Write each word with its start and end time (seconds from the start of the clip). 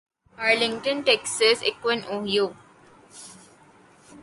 Arlington 0.37 0.97
Texas 1.05 1.57
Akron 1.63 1.99
Ohio 2.09 2.45